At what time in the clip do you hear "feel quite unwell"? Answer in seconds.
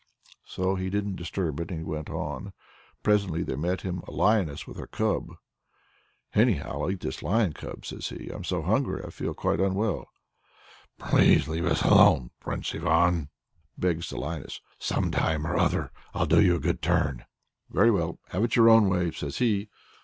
9.11-10.09